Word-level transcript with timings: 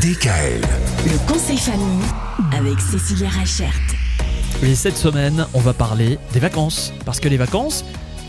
DKL. 0.00 0.60
Le 1.06 1.26
conseil 1.26 1.58
famille 1.58 2.04
avec 2.56 2.78
Cécilia 2.78 3.28
Rachert. 3.28 3.74
Et 4.62 4.76
cette 4.76 4.96
semaine, 4.96 5.44
on 5.54 5.60
va 5.60 5.72
parler 5.72 6.18
des 6.32 6.38
vacances. 6.38 6.92
Parce 7.04 7.18
que 7.18 7.28
les 7.28 7.36
vacances, 7.36 7.84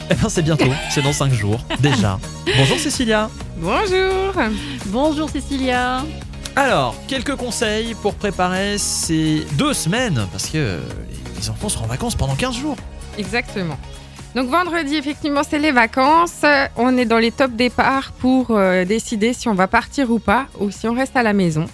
eh 0.10 0.16
ben 0.16 0.30
c'est 0.30 0.42
bientôt, 0.42 0.72
c'est 0.90 1.04
dans 1.04 1.14
5 1.14 1.32
jours, 1.32 1.60
déjà. 1.80 2.20
Bonjour 2.58 2.80
Cécilia. 2.80 3.30
Bonjour 3.58 4.34
Bonjour 4.88 5.30
Cécilia. 5.30 6.04
Alors, 6.56 6.96
quelques 7.08 7.36
conseils 7.36 7.94
pour 7.94 8.16
préparer 8.16 8.80
ces 8.80 9.46
deux 9.52 9.74
semaines, 9.74 10.26
parce 10.32 10.48
que 10.48 10.80
les 11.38 11.50
enfants 11.52 11.70
seront 11.70 11.86
en 11.86 11.90
vacances 11.90 12.16
pendant 12.16 12.36
15 12.36 12.56
jours. 12.56 12.78
Exactement. 13.20 13.78
Donc 14.36 14.50
vendredi, 14.50 14.96
effectivement, 14.96 15.42
c'est 15.48 15.60
les 15.60 15.72
vacances. 15.72 16.46
On 16.76 16.98
est 16.98 17.06
dans 17.06 17.18
les 17.18 17.32
top 17.32 17.52
départs 17.52 18.12
pour 18.20 18.52
euh, 18.52 18.86
décider 18.86 19.34
si 19.34 19.48
on 19.48 19.56
va 19.56 19.68
partir 19.68 20.12
ou 20.12 20.20
pas, 20.20 20.48
ou 20.60 20.70
si 20.70 20.88
on 20.88 20.94
reste 20.94 21.16
à 21.16 21.24
la 21.24 21.34
maison. 21.34 21.66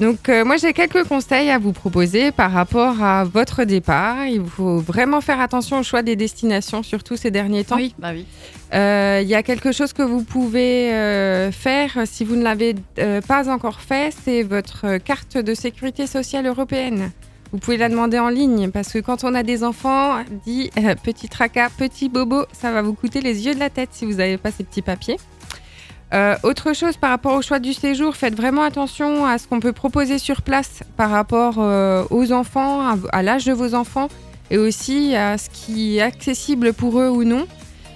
Donc 0.00 0.28
euh, 0.28 0.44
moi, 0.44 0.56
j'ai 0.56 0.72
quelques 0.72 1.04
conseils 1.04 1.50
à 1.50 1.58
vous 1.58 1.72
proposer 1.72 2.30
par 2.30 2.52
rapport 2.52 3.02
à 3.02 3.24
votre 3.24 3.64
départ. 3.64 4.26
Il 4.26 4.44
faut 4.44 4.78
vraiment 4.78 5.20
faire 5.20 5.40
attention 5.40 5.80
au 5.80 5.82
choix 5.82 6.02
des 6.02 6.14
destinations, 6.14 6.82
surtout 6.82 7.16
ces 7.16 7.30
derniers 7.30 7.64
temps. 7.64 7.76
Oui, 7.76 7.94
bah 7.98 8.10
oui. 8.12 8.24
Euh, 8.74 9.20
Il 9.22 9.28
y 9.28 9.34
a 9.34 9.42
quelque 9.42 9.72
chose 9.72 9.92
que 9.92 10.02
vous 10.02 10.22
pouvez 10.22 10.92
euh, 10.92 11.50
faire 11.50 12.02
si 12.04 12.24
vous 12.24 12.36
ne 12.36 12.44
l'avez 12.44 12.76
euh, 12.98 13.20
pas 13.20 13.48
encore 13.48 13.80
fait, 13.80 14.14
c'est 14.24 14.42
votre 14.42 14.98
carte 14.98 15.36
de 15.36 15.54
sécurité 15.54 16.06
sociale 16.06 16.46
européenne. 16.46 17.10
Vous 17.52 17.58
pouvez 17.58 17.78
la 17.78 17.88
demander 17.88 18.18
en 18.18 18.28
ligne 18.28 18.70
parce 18.70 18.92
que 18.92 18.98
quand 18.98 19.24
on 19.24 19.34
a 19.34 19.42
des 19.42 19.64
enfants, 19.64 20.22
dit 20.44 20.70
euh, 20.78 20.94
petit 21.02 21.28
tracas, 21.28 21.70
petit 21.70 22.10
bobo, 22.10 22.44
ça 22.52 22.72
va 22.72 22.82
vous 22.82 22.92
coûter 22.92 23.22
les 23.22 23.46
yeux 23.46 23.54
de 23.54 23.58
la 23.58 23.70
tête 23.70 23.88
si 23.92 24.04
vous 24.04 24.14
n'avez 24.14 24.36
pas 24.36 24.50
ces 24.50 24.64
petits 24.64 24.82
papiers. 24.82 25.16
Euh, 26.12 26.36
autre 26.42 26.74
chose 26.74 26.96
par 26.96 27.10
rapport 27.10 27.34
au 27.34 27.42
choix 27.42 27.58
du 27.58 27.72
séjour, 27.72 28.16
faites 28.16 28.34
vraiment 28.34 28.62
attention 28.62 29.26
à 29.26 29.38
ce 29.38 29.46
qu'on 29.46 29.60
peut 29.60 29.72
proposer 29.72 30.18
sur 30.18 30.42
place 30.42 30.82
par 30.96 31.10
rapport 31.10 31.56
euh, 31.58 32.04
aux 32.10 32.32
enfants, 32.32 32.80
à, 32.80 32.96
à 33.12 33.22
l'âge 33.22 33.44
de 33.44 33.52
vos 33.52 33.74
enfants 33.74 34.08
et 34.50 34.58
aussi 34.58 35.14
à 35.14 35.38
ce 35.38 35.48
qui 35.50 35.98
est 35.98 36.02
accessible 36.02 36.74
pour 36.74 37.00
eux 37.00 37.08
ou 37.08 37.24
non. 37.24 37.46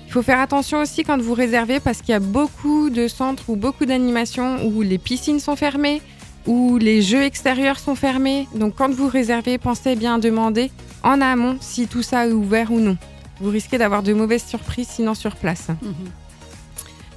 Il 0.06 0.12
faut 0.12 0.22
faire 0.22 0.40
attention 0.40 0.78
aussi 0.80 1.04
quand 1.04 1.20
vous 1.20 1.32
réservez 1.32 1.80
parce 1.80 2.00
qu'il 2.00 2.10
y 2.10 2.14
a 2.14 2.20
beaucoup 2.20 2.90
de 2.90 3.08
centres 3.08 3.44
ou 3.48 3.56
beaucoup 3.56 3.86
d'animations 3.86 4.64
où 4.66 4.82
les 4.82 4.98
piscines 4.98 5.40
sont 5.40 5.56
fermées, 5.56 6.02
où 6.46 6.78
les 6.78 7.02
jeux 7.02 7.22
extérieurs 7.22 7.78
sont 7.78 7.94
fermés. 7.94 8.48
Donc 8.54 8.74
quand 8.76 8.90
vous 8.92 9.08
réservez, 9.08 9.58
pensez 9.58 9.96
bien 9.96 10.16
à 10.16 10.18
demander 10.18 10.70
en 11.02 11.20
amont 11.20 11.56
si 11.60 11.86
tout 11.86 12.02
ça 12.02 12.26
est 12.26 12.32
ouvert 12.32 12.72
ou 12.72 12.80
non. 12.80 12.96
Vous 13.40 13.50
risquez 13.50 13.78
d'avoir 13.78 14.02
de 14.02 14.12
mauvaises 14.12 14.44
surprises 14.44 14.88
sinon 14.88 15.14
sur 15.14 15.36
place. 15.36 15.68
Mhm. 15.68 15.94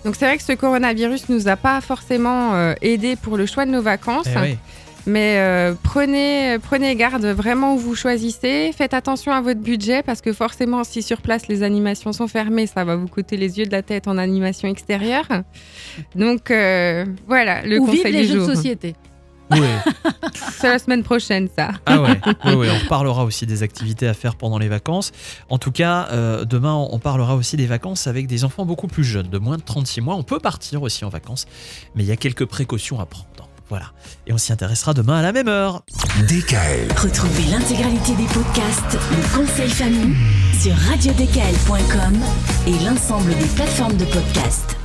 Donc 0.04 0.16
c'est 0.16 0.26
vrai 0.26 0.38
que 0.38 0.44
ce 0.44 0.54
coronavirus 0.54 1.30
nous 1.30 1.48
a 1.48 1.56
pas 1.56 1.82
forcément 1.82 2.54
euh, 2.54 2.74
aidé 2.82 3.16
pour 3.16 3.38
le 3.38 3.46
choix 3.46 3.66
de 3.66 3.72
nos 3.72 3.82
vacances. 3.82 4.28
Eh 4.36 4.40
oui. 4.40 4.58
Mais 5.08 5.36
euh, 5.38 5.76
prenez, 5.84 6.58
prenez 6.64 6.96
garde 6.96 7.26
vraiment 7.26 7.76
où 7.76 7.78
vous 7.78 7.94
choisissez. 7.96 8.72
Faites 8.76 8.96
attention 8.96 9.32
à 9.32 9.42
votre 9.42 9.60
budget 9.60 10.02
parce 10.02 10.20
que 10.22 10.34
forcément, 10.34 10.84
si 10.84 11.04
sur 11.04 11.22
place 11.22 11.48
les 11.48 11.62
animations 11.62 12.12
sont 12.12 12.28
fermées, 12.28 12.66
ça 12.66 12.84
va 12.84 12.96
vous 12.96 13.08
coûter 13.08 13.38
les 13.38 13.60
yeux 13.60 13.66
de 13.68 13.72
la 13.72 13.84
tête 13.84 14.08
en 14.08 14.18
animation 14.18 14.68
extérieure. 14.68 15.28
Donc 16.16 16.50
euh, 16.50 17.06
voilà 17.28 17.62
le 17.64 17.80
Ou 17.80 17.86
vive 17.86 17.98
conseil 17.98 18.14
les 18.14 18.22
du 18.22 18.28
jeux 18.30 18.40
jour. 18.40 18.48
de 18.48 18.56
société. 18.56 18.96
Ouais. 19.52 19.78
C'est 20.52 20.70
la 20.70 20.80
semaine 20.80 21.04
prochaine, 21.04 21.48
ça. 21.56 21.72
Ah 21.86 22.02
ouais, 22.02 22.20
ouais, 22.46 22.54
ouais, 22.56 22.70
on 22.70 22.80
reparlera 22.84 23.24
aussi 23.24 23.46
des 23.46 23.64
activités 23.64 24.08
à 24.08 24.14
faire 24.14 24.36
pendant 24.36 24.58
les 24.58 24.68
vacances. 24.68 25.12
En 25.50 25.58
tout 25.58 25.72
cas, 25.72 26.08
euh, 26.12 26.46
demain, 26.46 26.74
on 26.74 27.00
parlera 27.00 27.36
aussi 27.36 27.58
des 27.58 27.68
vacances 27.68 28.08
avec 28.08 28.28
des 28.28 28.44
enfants 28.44 28.66
beaucoup 28.66 28.88
plus 28.88 29.04
jeunes, 29.04 29.30
de 29.30 29.38
moins 29.38 29.58
de 29.58 29.62
36 29.62 30.02
mois. 30.02 30.16
On 30.16 30.24
peut 30.24 30.40
partir 30.40 30.82
aussi 30.82 31.06
en 31.06 31.10
vacances, 31.10 31.46
mais 31.96 32.04
il 32.04 32.08
y 32.08 32.12
a 32.12 32.18
quelques 32.18 32.46
précautions 32.46 33.00
à 33.00 33.06
prendre. 33.06 33.50
Voilà. 33.70 33.92
Et 34.28 34.34
on 34.34 34.38
s'y 34.38 34.54
intéressera 34.54 34.94
demain 34.94 35.18
à 35.18 35.22
la 35.24 35.32
même 35.32 35.48
heure. 35.48 35.84
DKL. 36.28 36.92
Retrouvez 36.98 37.46
l'intégralité 37.50 38.14
des 38.16 38.28
podcasts 38.28 38.98
Le 39.12 39.36
conseil 39.36 39.70
famille 39.70 40.16
sur 40.60 40.76
radiodkl.com 40.76 42.16
et 42.68 42.86
l'ensemble 42.86 43.30
des 43.36 43.48
plateformes 43.56 43.98
de 43.98 44.06
podcasts. 44.06 44.78